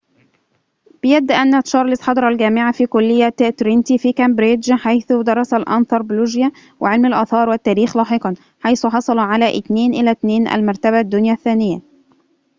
بيد 1.03 1.31
أن 1.31 1.63
تشارلز 1.63 2.01
حضر 2.01 2.27
الجامعة 2.27 2.71
في 2.71 2.85
كلية 2.85 3.29
ترينتي 3.29 3.97
في 3.97 4.13
كامبردج 4.13 4.73
حيث 4.73 5.11
درس 5.11 5.53
الأنتروبولوجيا 5.53 6.51
و 6.79 6.85
علم 6.85 7.05
الآثار 7.05 7.49
والتاريخ 7.49 7.97
لاحقاً. 7.97 8.33
حيث 8.59 8.85
حصل 8.85 9.19
على 9.19 9.61
2:2 9.61 10.53
المرتبة 10.53 10.99
الدنيا 10.99 11.33
الثانية 11.33 11.79